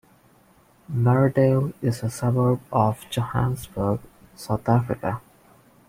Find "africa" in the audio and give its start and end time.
4.67-5.21